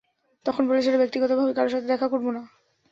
[0.45, 2.41] তখন বলেছিলে ব্যক্তিগতভাবে কারো সাথে দেখা করব না।